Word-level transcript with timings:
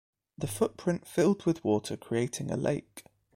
The 0.35 0.47
foot 0.47 0.77
print 0.77 1.05
filled 1.07 1.45
with 1.45 1.63
water 1.63 1.95
creating 1.95 2.47
the 2.47 2.57
lake. 2.57 3.05